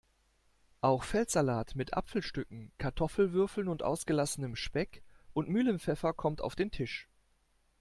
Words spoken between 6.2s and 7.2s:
auf den Tisch.